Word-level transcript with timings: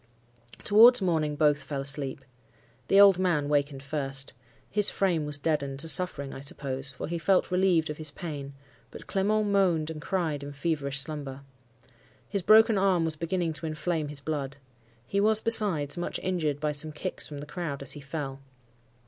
Towards 0.63 0.99
morning 0.99 1.35
both 1.35 1.61
fell 1.61 1.79
asleep. 1.81 2.25
The 2.87 2.99
old 2.99 3.19
man 3.19 3.49
wakened 3.49 3.83
first. 3.83 4.33
His 4.71 4.89
frame 4.89 5.27
was 5.27 5.37
deadened 5.37 5.77
to 5.81 5.87
suffering, 5.87 6.33
I 6.33 6.39
suppose, 6.39 6.91
for 6.91 7.07
he 7.07 7.19
felt 7.19 7.51
relieved 7.51 7.87
of 7.91 7.97
his 7.97 8.09
pain; 8.09 8.53
but 8.89 9.05
Clement 9.05 9.49
moaned 9.49 9.91
and 9.91 10.01
cried 10.01 10.41
in 10.41 10.53
feverish 10.53 10.97
slumber. 10.99 11.41
His 12.27 12.41
broken 12.41 12.79
arm 12.79 13.05
was 13.05 13.15
beginning 13.15 13.53
to 13.53 13.67
inflame 13.67 14.07
his 14.07 14.21
blood. 14.21 14.57
He 15.05 15.21
was, 15.21 15.39
besides, 15.39 15.99
much 15.99 16.17
injured 16.23 16.59
by 16.59 16.71
some 16.71 16.91
kicks 16.91 17.27
from 17.27 17.37
the 17.37 17.45
crowd 17.45 17.83
as 17.83 17.91
he 17.91 18.01
fell. 18.01 18.39